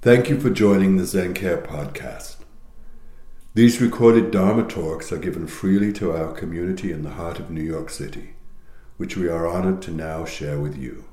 [0.00, 2.36] Thank you for joining the ZenCare podcast.
[3.54, 7.64] These recorded Dharma talks are given freely to our community in the heart of New
[7.64, 8.36] York City,
[8.96, 11.06] which we are honored to now share with you.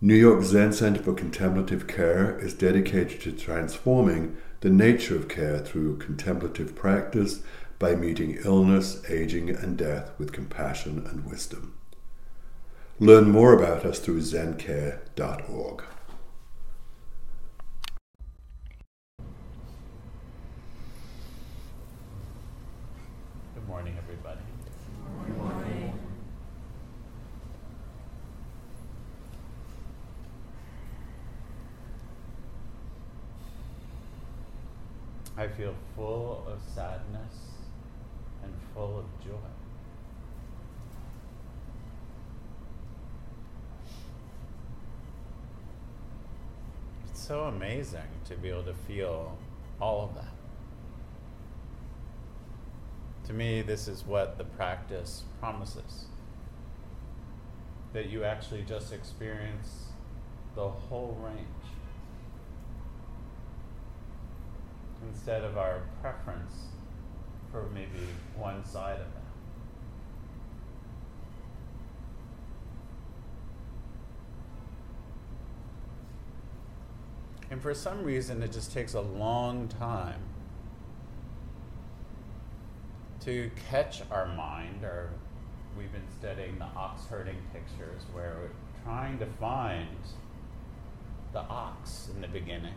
[0.00, 5.58] New York Zen Center for Contemplative Care is dedicated to transforming the nature of care
[5.58, 7.42] through contemplative practice
[7.80, 11.74] by meeting illness, aging, and death with compassion and wisdom.
[13.00, 15.82] Learn more about us through zencare.org.
[35.40, 37.32] I feel full of sadness
[38.42, 39.38] and full of joy.
[47.08, 49.38] It's so amazing to be able to feel
[49.80, 50.34] all of that.
[53.28, 56.04] To me, this is what the practice promises
[57.94, 59.86] that you actually just experience
[60.54, 61.46] the whole range
[65.08, 66.52] instead of our preference
[67.50, 68.06] for maybe
[68.36, 69.20] one side of that.
[77.50, 80.20] And for some reason, it just takes a long time
[83.24, 85.10] to catch our mind, or
[85.76, 89.88] we've been studying the ox herding pictures where we're trying to find
[91.32, 92.74] the ox in the beginning,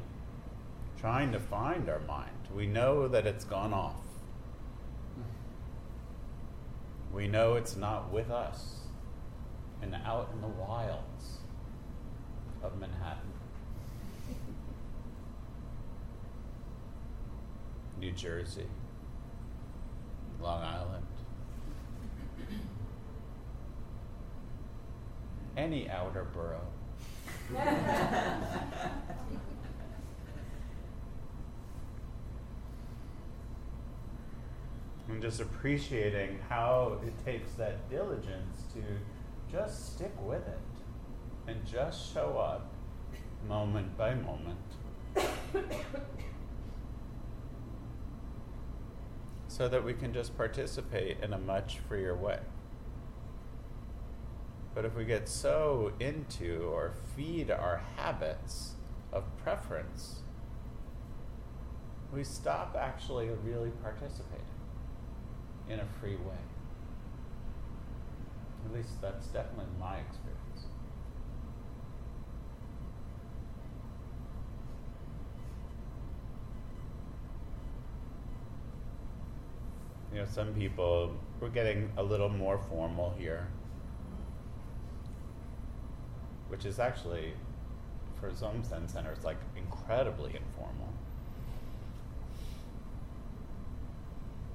[1.03, 2.29] trying to find our mind.
[2.55, 3.99] We know that it's gone off.
[7.11, 8.75] We know it's not with us
[9.81, 11.39] and out in the wilds
[12.63, 13.33] of Manhattan,
[17.99, 18.67] New Jersey.
[20.41, 21.05] Long Island.
[25.57, 26.61] Any outer borough.
[35.23, 38.81] just appreciating how it takes that diligence to
[39.49, 40.59] just stick with it
[41.47, 42.73] and just show up
[43.47, 44.59] moment by moment.
[49.47, 52.39] so that we can just participate in a much freer way.
[54.75, 58.73] But if we get so into or feed our habits
[59.13, 60.23] of preference,
[62.11, 64.52] we stop actually really participating
[65.69, 66.43] in a free way.
[68.65, 70.43] At least that's definitely my experience.
[80.13, 83.47] you know, some people, we're getting a little more formal here,
[86.49, 87.33] which is actually,
[88.19, 90.93] for some Zen centers, like incredibly informal.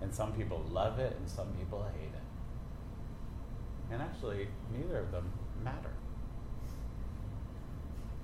[0.08, 3.92] And some people love it and some people hate it.
[3.92, 5.30] And actually, neither of them
[5.62, 5.92] matter.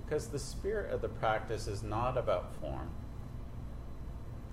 [0.03, 2.89] Because the spirit of the practice is not about form.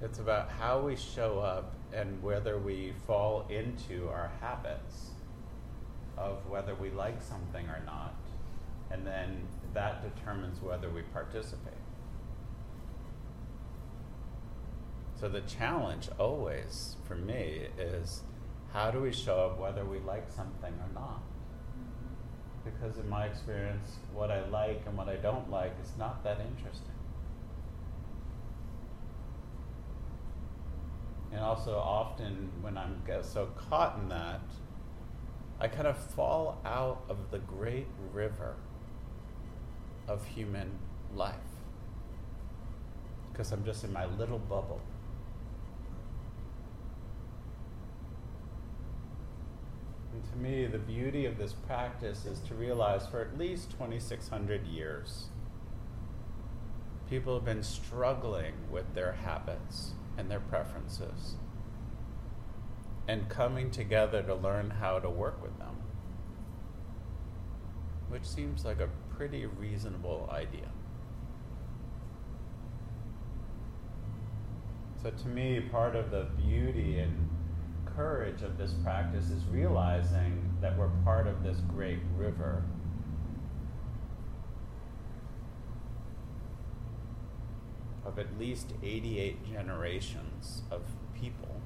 [0.01, 5.11] It's about how we show up and whether we fall into our habits
[6.17, 8.13] of whether we like something or not.
[8.91, 11.80] And then that determines whether we participate.
[15.21, 18.23] So the challenge always for me is
[18.73, 21.21] how do we show up whether we like something or not?
[22.65, 26.39] Because in my experience, what I like and what I don't like is not that
[26.39, 26.95] interesting.
[31.31, 34.41] And also, often when I'm so caught in that,
[35.59, 38.55] I kind of fall out of the great river
[40.07, 40.71] of human
[41.13, 41.35] life
[43.31, 44.81] because I'm just in my little bubble.
[50.01, 54.65] And to me, the beauty of this practice is to realize for at least 2,600
[54.67, 55.27] years,
[57.09, 61.35] people have been struggling with their habits and their preferences
[63.07, 65.75] and coming together to learn how to work with them,
[68.09, 70.69] which seems like a pretty reasonable idea.
[75.01, 77.29] So, to me, part of the beauty and
[77.95, 82.63] courage of this practice is realizing that we're part of this great river
[88.05, 90.81] of at least 88 generations of
[91.13, 91.61] people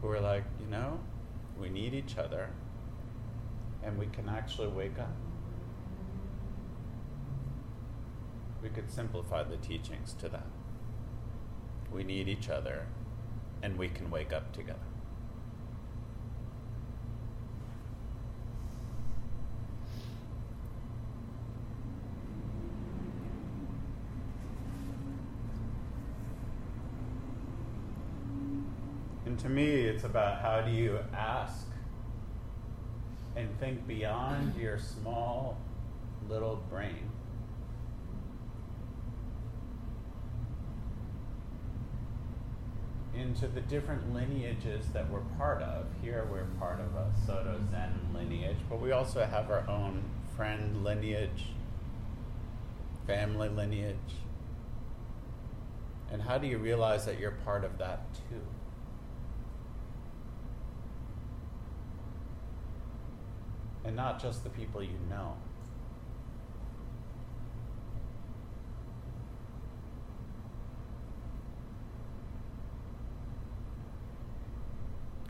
[0.00, 1.00] who are like, you know,
[1.58, 2.50] we need each other
[3.82, 5.14] and we can actually wake up.
[8.62, 10.46] We could simplify the teachings to that.
[11.96, 12.84] We need each other
[13.62, 14.78] and we can wake up together.
[29.24, 31.66] And to me, it's about how do you ask
[33.36, 35.56] and think beyond your small
[36.28, 37.10] little brain.
[43.26, 45.86] Into the different lineages that we're part of.
[46.00, 50.04] Here we're part of a Soto Zen lineage, but we also have our own
[50.36, 51.46] friend lineage,
[53.04, 53.96] family lineage.
[56.12, 58.40] And how do you realize that you're part of that too?
[63.84, 65.34] And not just the people you know.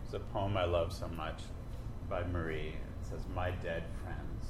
[0.07, 1.41] It's a poem I love so much
[2.11, 2.75] by Marie.
[2.75, 4.45] It says, My Dead Friends.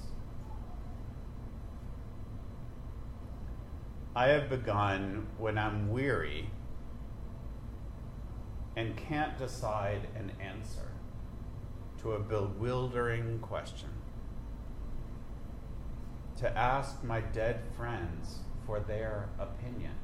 [4.17, 6.51] I have begun when I'm weary
[8.75, 10.91] and can't decide an answer
[12.03, 13.91] to a bewildering question.
[16.39, 19.95] To ask my dead friends for their opinion.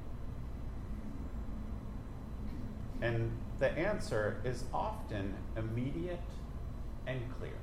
[3.00, 6.20] And the answer is often immediate
[7.06, 7.58] and clear.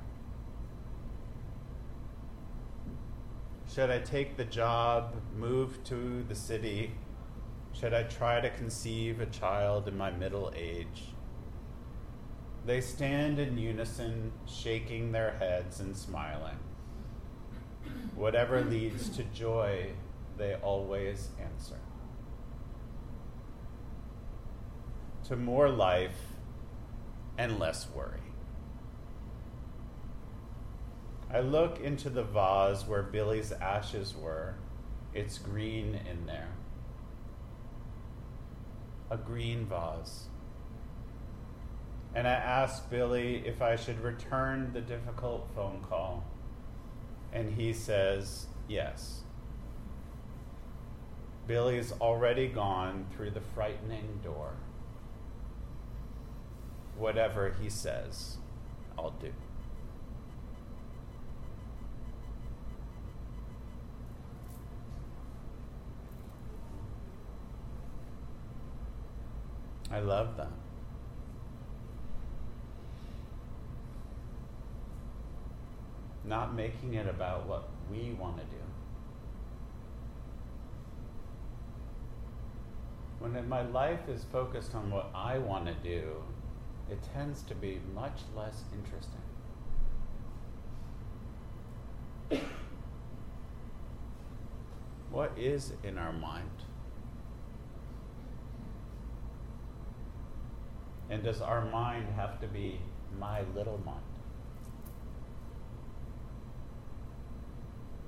[3.72, 6.92] Should I take the job, move to the city?
[7.72, 11.12] Should I try to conceive a child in my middle age?
[12.66, 16.58] They stand in unison, shaking their heads and smiling.
[18.14, 19.92] Whatever leads to joy,
[20.36, 21.78] they always answer.
[25.30, 26.18] To more life
[27.38, 28.18] and less worry.
[31.32, 34.56] I look into the vase where Billy's ashes were.
[35.14, 36.48] It's green in there.
[39.08, 40.24] A green vase.
[42.12, 46.24] And I ask Billy if I should return the difficult phone call.
[47.32, 49.20] And he says yes.
[51.46, 54.54] Billy's already gone through the frightening door.
[57.00, 58.36] Whatever he says,
[58.98, 59.32] I'll do.
[69.90, 70.50] I love that.
[76.26, 78.62] Not making it about what we want to do.
[83.20, 86.22] When my life is focused on what I want to do,
[86.90, 89.20] it tends to be much less interesting.
[95.10, 96.50] what is in our mind?
[101.08, 102.80] And does our mind have to be
[103.18, 104.00] my little mind?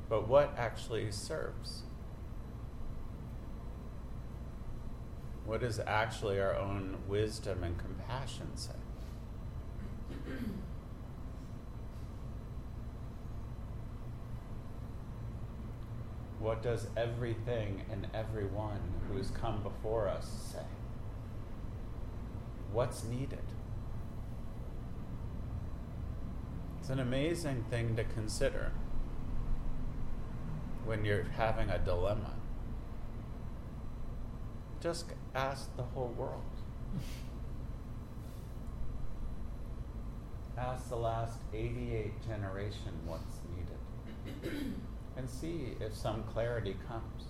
[0.09, 1.83] But what actually serves?
[5.45, 8.73] What does actually our own wisdom and compassion say?
[16.43, 20.65] what does everything and everyone who's come before us say?
[22.73, 23.45] What's needed?
[26.81, 28.73] It's an amazing thing to consider
[30.85, 32.33] when you're having a dilemma.
[34.83, 36.43] Just ask the whole world.
[40.59, 44.75] ask the last 88 generation what's needed
[45.17, 47.27] and see if some clarity comes.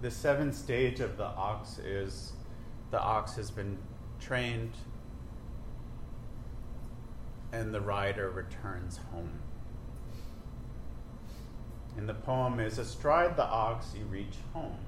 [0.00, 2.32] the seventh stage of the ox is
[2.90, 3.76] the ox has been
[4.18, 4.72] trained
[7.52, 9.40] and the rider returns home.
[11.96, 14.78] And the poem is Astride the ox you reach home.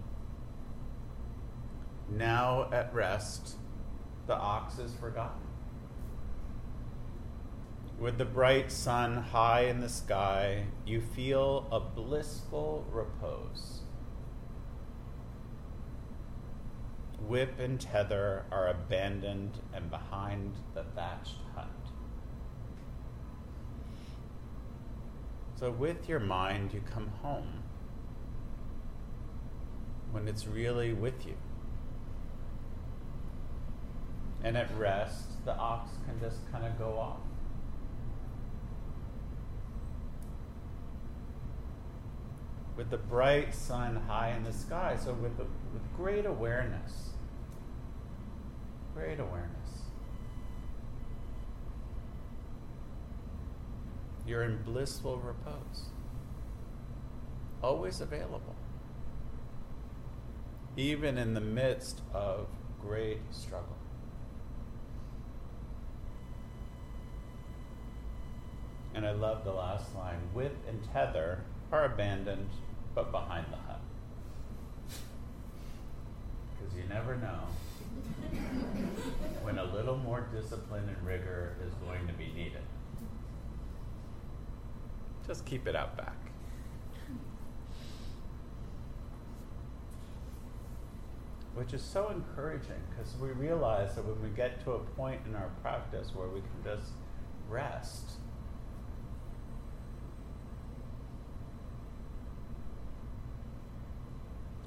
[2.09, 3.57] Now at rest,
[4.27, 5.41] the ox is forgotten.
[7.99, 13.81] With the bright sun high in the sky, you feel a blissful repose.
[17.21, 21.82] Whip and tether are abandoned and behind the thatched hut.
[25.63, 27.63] So, with your mind, you come home
[30.11, 31.37] when it's really with you.
[34.43, 37.21] And at rest, the ox can just kind of go off.
[42.77, 47.11] With the bright sun high in the sky, so with, the, with great awareness,
[48.97, 49.62] great awareness.
[54.27, 55.87] You're in blissful repose,
[57.61, 58.55] always available,
[60.77, 62.47] even in the midst of
[62.81, 63.77] great struggle.
[68.95, 71.41] And I love the last line whip and tether
[71.73, 72.51] are abandoned,
[72.95, 73.81] but behind the hut.
[76.59, 77.41] Because you never know
[79.43, 82.63] when a little more discipline and rigor is going to be needed.
[85.33, 86.15] Just keep it out back.
[91.55, 95.35] Which is so encouraging because we realize that when we get to a point in
[95.35, 96.91] our practice where we can just
[97.49, 98.11] rest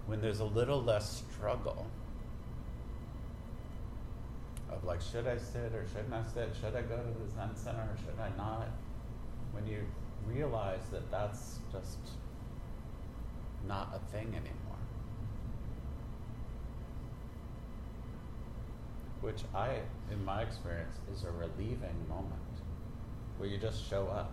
[0.08, 1.86] when there's a little less struggle
[4.72, 6.56] of like, should I sit or shouldn't I sit?
[6.60, 8.70] Should I go to the Zen Center or should I not?
[9.52, 9.84] When you
[10.28, 11.98] realize that that's just
[13.68, 14.52] not a thing anymore.
[19.22, 19.80] Which I,
[20.12, 22.34] in my experience, is a relieving moment
[23.38, 24.32] where you just show up.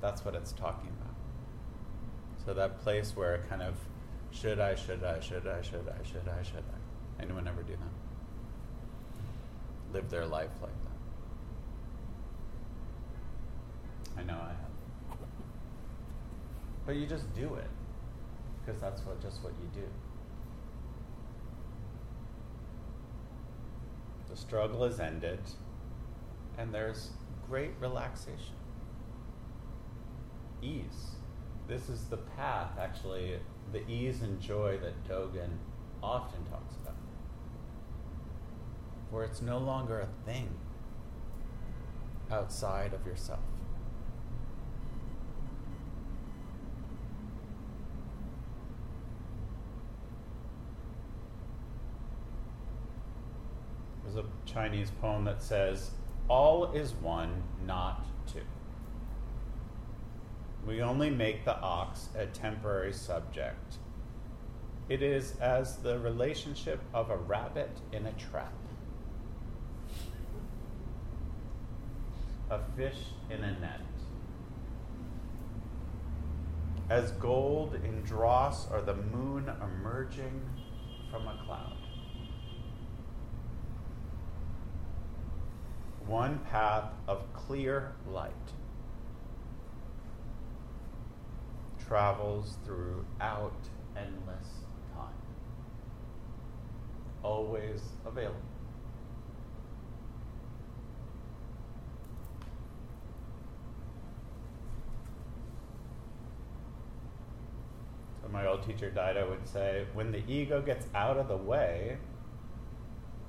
[0.00, 1.14] That's what it's talking about.
[2.44, 3.74] So that place where kind of
[4.30, 7.22] should I, should I, should I, should I, should I, should I?
[7.22, 7.92] Anyone ever do that?
[9.92, 10.88] Live their life like that.
[14.20, 14.68] I know I have.
[16.88, 17.68] But you just do it.
[18.64, 19.86] Because that's what just what you do.
[24.30, 25.40] The struggle is ended,
[26.56, 27.10] and there's
[27.46, 28.54] great relaxation.
[30.62, 31.16] Ease.
[31.66, 33.38] This is the path, actually,
[33.70, 35.58] the ease and joy that Dogen
[36.02, 36.96] often talks about,
[39.10, 40.48] where it's no longer a thing
[42.30, 43.40] outside of yourself.
[54.08, 55.90] There's a Chinese poem that says,
[56.28, 58.40] All is one, not two.
[60.66, 63.76] We only make the ox a temporary subject.
[64.88, 68.52] It is as the relationship of a rabbit in a trap,
[72.50, 72.98] a fish
[73.30, 73.80] in a net.
[76.88, 80.40] As gold in dross or the moon emerging
[81.10, 81.87] from a cloud.
[86.08, 88.32] One path of clear light
[91.86, 93.52] travels throughout
[93.94, 94.48] endless
[94.94, 95.12] time.
[97.22, 98.40] Always available.
[108.30, 111.96] My old teacher Daido would say, when the ego gets out of the way,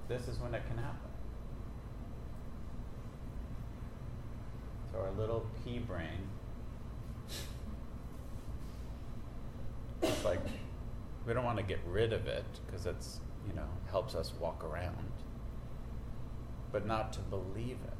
[0.07, 1.09] this is when it can happen.
[5.00, 6.27] So our little pea brain.
[10.01, 10.41] It's like
[11.25, 14.63] we don't want to get rid of it because it's you know helps us walk
[14.63, 15.12] around
[16.72, 17.94] but not to believe it.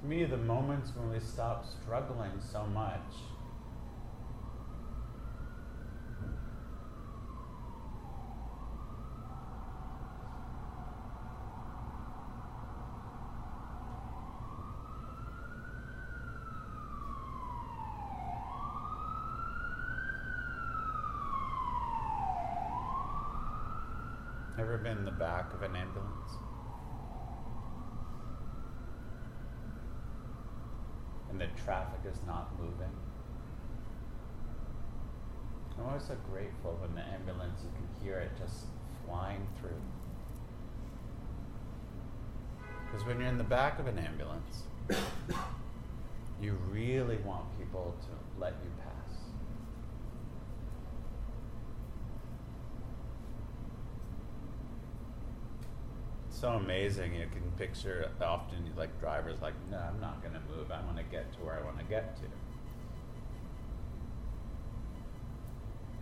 [0.00, 3.00] To me the moments when we stop struggling so much
[24.86, 26.32] in the back of an ambulance?
[31.30, 32.94] And the traffic is not moving?
[35.78, 38.66] I'm always so grateful when the ambulance, you can hear it just
[39.06, 39.70] flying through.
[42.86, 44.62] Because when you're in the back of an ambulance,
[46.40, 48.93] you really want people to let you pass.
[56.44, 57.14] So amazing.
[57.14, 60.70] You can picture often like drivers like, no, I'm not going to move.
[60.70, 62.24] I want to get to where I want to get to.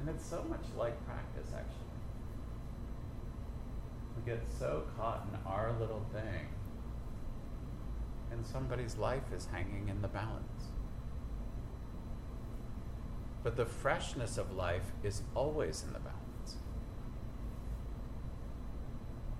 [0.00, 1.78] And it's so much like practice, actually.
[4.16, 6.48] We get so caught in our little thing,
[8.32, 10.70] and somebody's life is hanging in the balance.
[13.44, 16.21] But the freshness of life is always in the balance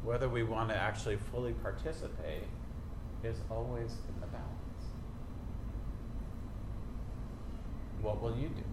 [0.05, 2.45] whether we want to actually fully participate
[3.23, 4.49] is always in the balance.
[8.01, 8.65] What will you do?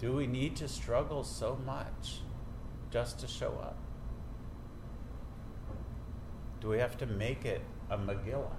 [0.00, 2.22] Do we need to struggle so much
[2.90, 3.76] just to show up?
[6.60, 8.56] Do we have to make it a Megillah?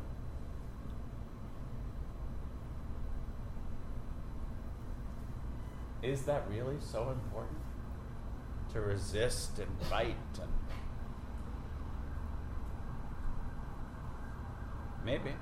[6.04, 7.58] Is that really so important?
[8.74, 10.52] To resist and fight and
[15.06, 15.34] maybe.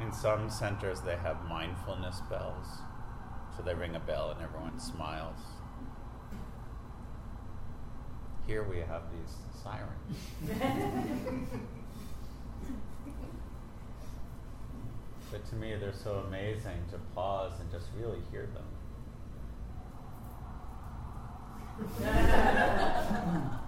[0.00, 2.66] In some centers, they have mindfulness bells.
[3.56, 5.38] So they ring a bell and everyone smiles.
[8.44, 10.18] Here we have these sirens.
[15.30, 18.64] but to me, they're so amazing to pause and just really hear them.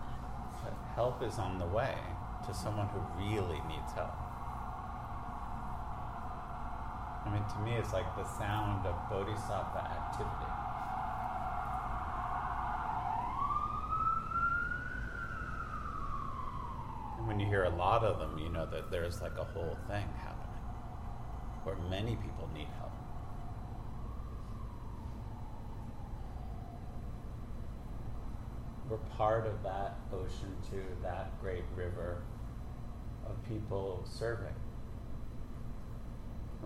[0.96, 1.94] help is on the way
[2.44, 4.28] to someone who really needs help.
[7.28, 10.52] I mean, to me, it's like the sound of bodhisattva activity.
[17.18, 19.76] And when you hear a lot of them, you know that there's like a whole
[19.88, 20.48] thing happening
[21.64, 22.92] where many people need help.
[28.88, 32.22] We're part of that ocean too, that great river
[33.26, 34.54] of people serving.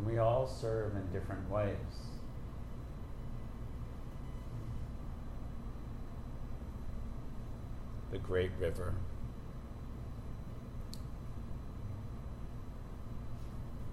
[0.03, 1.77] And we all serve in different ways.
[8.11, 8.95] The great river.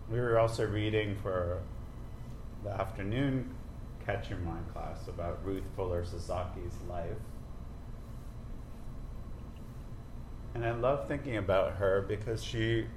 [0.10, 1.62] We were also reading for
[2.64, 3.54] the afternoon
[4.04, 7.06] Catch Your Mind class about Ruth Fuller Sasaki's life.
[10.56, 12.88] And I love thinking about her because she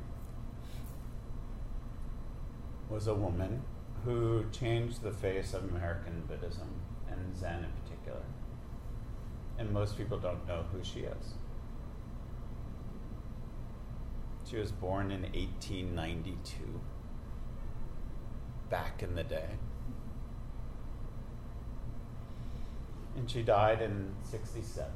[2.89, 3.63] was a woman
[4.05, 6.69] who changed the face of American Buddhism
[7.11, 8.23] and Zen in particular.
[9.59, 11.35] And most people don't know who she is.
[14.49, 16.81] She was born in 1892,
[18.69, 19.51] back in the day.
[23.17, 24.91] And she died in 67.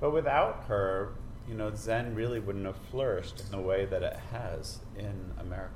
[0.00, 1.14] But without her,
[1.48, 5.74] you know, Zen really wouldn't have flourished in the way that it has in America.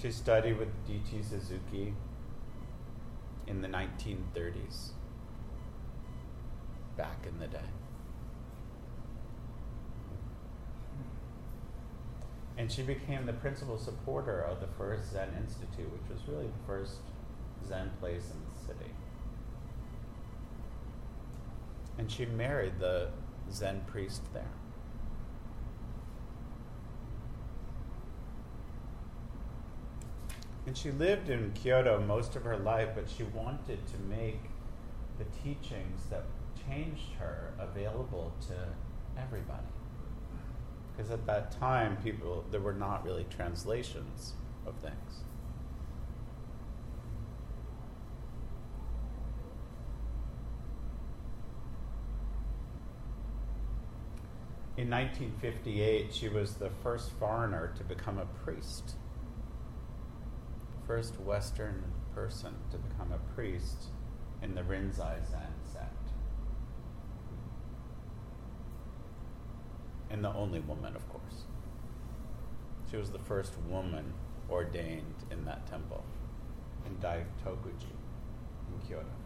[0.00, 1.22] She studied with D.T.
[1.22, 1.94] Suzuki
[3.46, 4.90] in the 1930s,
[6.96, 7.70] back in the day.
[12.56, 16.66] And she became the principal supporter of the first Zen Institute, which was really the
[16.66, 16.96] first
[17.66, 18.93] Zen place in the city.
[21.98, 23.08] And she married the
[23.52, 24.50] Zen priest there.
[30.66, 34.40] And she lived in Kyoto most of her life, but she wanted to make
[35.18, 36.24] the teachings that
[36.66, 38.54] changed her available to
[39.20, 39.66] everybody.
[40.96, 44.34] Because at that time, people, there were not really translations
[44.66, 45.24] of things.
[54.76, 58.96] In In 1958, she was the first foreigner to become a priest,
[60.86, 61.84] first Western
[62.14, 63.84] person to become a priest
[64.42, 66.08] in the Rinzai Zen sect.
[70.10, 71.44] And the only woman, of course.
[72.90, 74.12] She was the first woman
[74.50, 76.04] ordained in that temple
[76.84, 77.94] in Daitokuji
[78.68, 79.23] in Kyoto.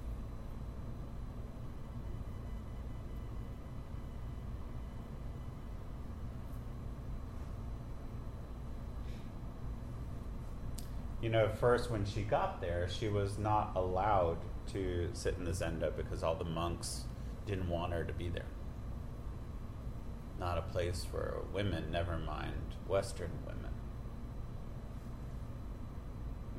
[11.20, 14.38] You know, first when she got there, she was not allowed
[14.72, 17.04] to sit in the zendo because all the monks
[17.46, 18.44] didn't want her to be there.
[20.38, 23.72] Not a place for women, never mind Western women.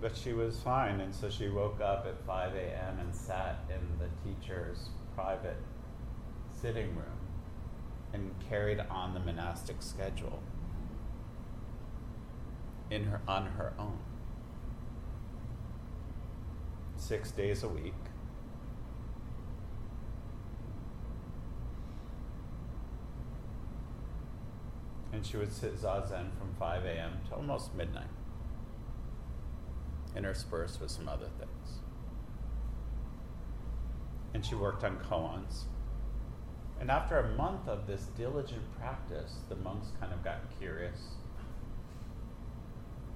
[0.01, 2.99] But she was fine, and so she woke up at 5 a.m.
[2.99, 5.57] and sat in the teacher's private
[6.53, 7.19] sitting room
[8.13, 10.41] and carried on the monastic schedule
[12.89, 13.99] in her, on her own
[16.99, 17.93] six days a week.
[25.11, 27.13] And she would sit zazen from 5 a.m.
[27.29, 28.07] to almost midnight,
[30.15, 31.79] interspersed with some other things.
[34.33, 35.63] And she worked on koans.
[36.79, 40.99] And after a month of this diligent practice, the monks kind of got curious.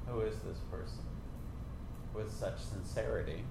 [0.07, 1.05] Who is this person
[2.13, 3.45] with such sincerity?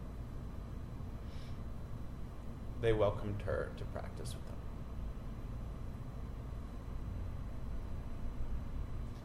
[2.83, 4.57] They welcomed her to practice with them.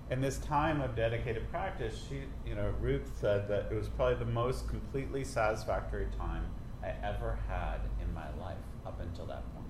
[0.09, 4.15] In this time of dedicated practice, she, you know, Ruth said that it was probably
[4.15, 6.45] the most completely satisfactory time
[6.81, 9.67] I ever had in my life up until that point.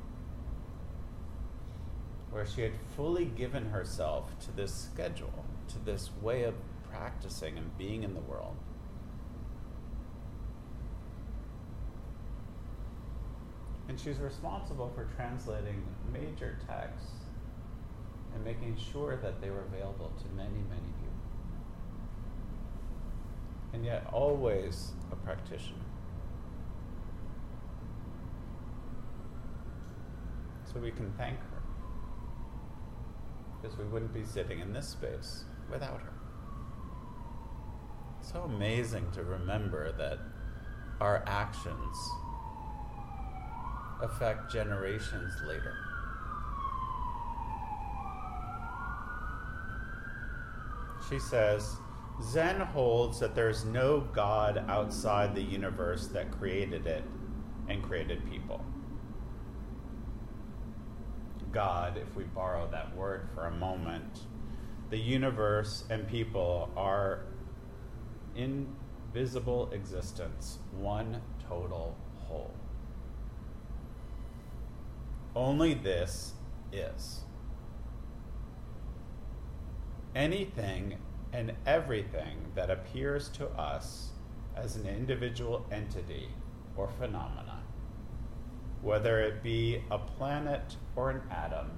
[2.30, 6.54] Where she had fully given herself to this schedule, to this way of
[6.92, 8.58] practicing and being in the world
[13.90, 17.12] And she's responsible for translating major texts
[18.34, 21.08] and making sure that they were available to many, many people.
[23.74, 25.78] And yet, always a practitioner.
[30.66, 31.62] So we can thank her.
[33.62, 36.14] Because we wouldn't be sitting in this space without her.
[38.22, 40.20] So amazing to remember that
[41.00, 41.98] our actions
[44.02, 45.76] affect generations later.
[51.10, 51.78] She says,
[52.22, 57.04] Zen holds that there's no God outside the universe that created it
[57.70, 58.64] and created people.
[61.52, 64.22] God, if we borrow that word for a moment,
[64.90, 67.22] the universe and people are
[68.36, 72.54] invisible existence, one total whole.
[75.38, 76.34] Only this
[76.74, 77.20] is.
[80.16, 80.98] Anything
[81.32, 84.14] and everything that appears to us
[84.56, 86.30] as an individual entity
[86.76, 87.60] or phenomena,
[88.82, 91.70] whether it be a planet or an atom,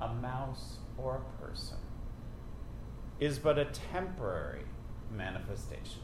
[0.00, 1.78] a mouse or a person,
[3.18, 4.66] is but a temporary
[5.10, 6.02] manifestation,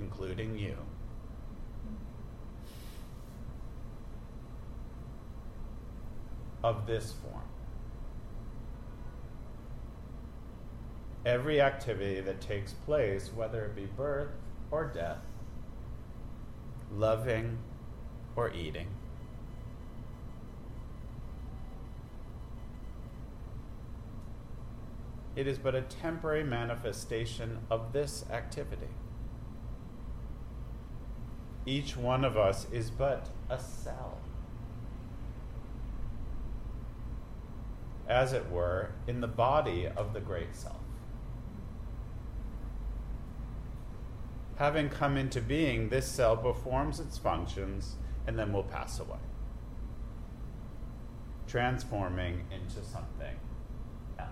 [0.00, 0.74] including you.
[6.64, 7.42] Of this form.
[11.26, 14.30] Every activity that takes place, whether it be birth
[14.70, 15.18] or death,
[16.90, 17.58] loving
[18.34, 18.88] or eating,
[25.36, 28.88] it is but a temporary manifestation of this activity.
[31.66, 34.23] Each one of us is but a cell.
[38.08, 40.76] As it were, in the body of the great self.
[44.56, 49.18] Having come into being, this cell performs its functions and then will pass away,
[51.46, 53.36] transforming into something
[54.18, 54.28] else.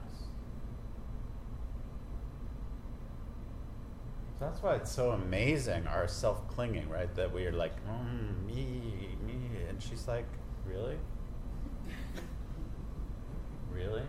[4.38, 7.12] That's why it's so amazing, our self clinging, right?
[7.16, 9.40] That we are like, mm, me, me.
[9.68, 10.26] And she's like,
[10.64, 10.98] really?
[13.74, 14.02] Really?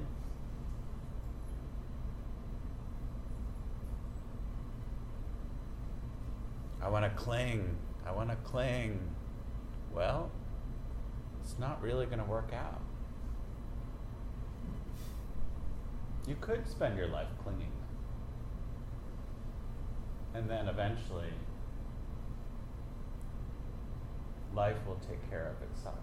[6.81, 7.77] I want to cling.
[8.05, 8.99] I want to cling.
[9.93, 10.29] Well,
[11.41, 12.81] it's not really going to work out.
[16.27, 17.71] You could spend your life clinging.
[20.33, 21.31] And then eventually,
[24.53, 25.99] life will take care of itself.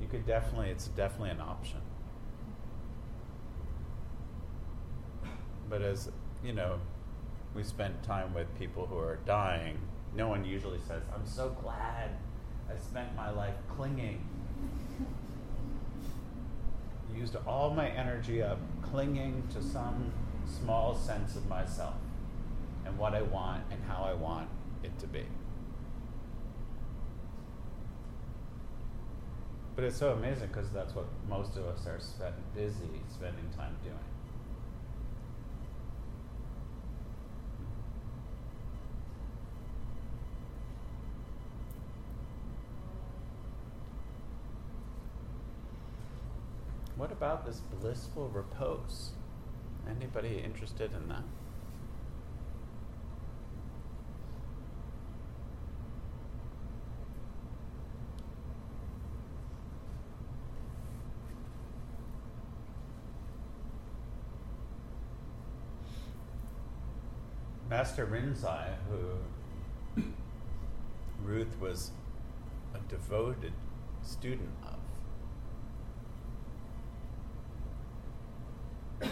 [0.00, 1.80] You could definitely, it's definitely an option.
[5.68, 6.10] But as,
[6.42, 6.78] you know,
[7.54, 9.78] we spent time with people who are dying,
[10.14, 12.10] no one usually says, I'm so glad
[12.70, 14.26] I spent my life clinging.
[17.14, 20.12] Used all my energy up clinging to some
[20.46, 21.94] small sense of myself
[22.86, 24.48] and what I want and how I want
[24.82, 25.24] it to be.
[29.78, 33.76] But it's so amazing because that's what most of us are spend, busy spending time
[33.84, 33.94] doing.
[46.96, 49.12] What about this blissful repose?
[49.88, 51.22] Anybody interested in that?
[67.88, 70.02] Master Rinzai, who
[71.24, 71.90] Ruth was
[72.74, 73.54] a devoted
[74.02, 74.50] student
[79.00, 79.10] of,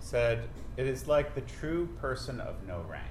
[0.00, 3.06] said, It is like the true person of no rank.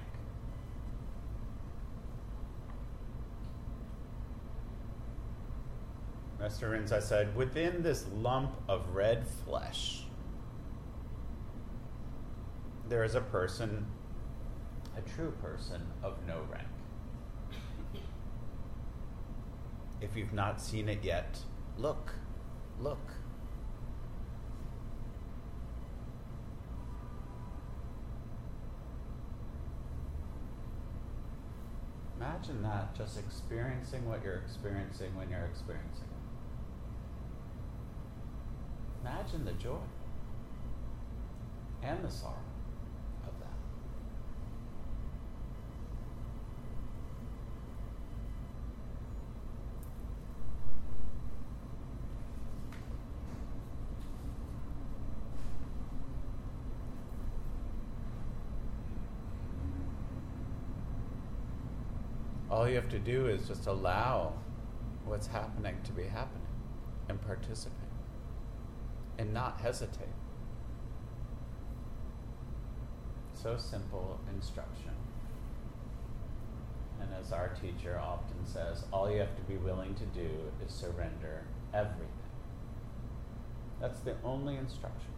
[6.38, 10.04] Master Rinzai said, Within this lump of red flesh,
[12.90, 13.86] there is a person
[14.96, 16.68] a true person of no rank.
[20.00, 21.38] If you've not seen it yet,
[21.76, 22.14] look,
[22.80, 23.12] look.
[32.16, 36.20] Imagine that, just experiencing what you're experiencing when you're experiencing it.
[39.02, 39.78] Imagine the joy
[41.82, 42.49] and the sorrow.
[62.50, 64.32] All you have to do is just allow
[65.04, 66.46] what's happening to be happening
[67.08, 67.76] and participate
[69.18, 70.08] and not hesitate.
[73.34, 74.90] So simple instruction.
[77.00, 80.28] And as our teacher often says, all you have to be willing to do
[80.66, 82.06] is surrender everything.
[83.80, 85.12] That's the only instruction.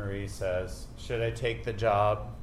[0.00, 2.34] Marie says, Should I take the job?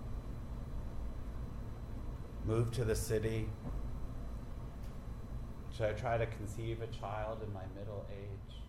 [2.45, 3.49] Move to the city?
[5.75, 8.61] Should I try to conceive a child in my middle age?